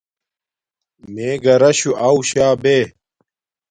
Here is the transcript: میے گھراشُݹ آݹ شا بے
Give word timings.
میے 1.13 1.29
گھراشُݹ 1.43 1.91
آݹ 2.07 2.19
شا 2.29 2.47
بے 2.61 2.77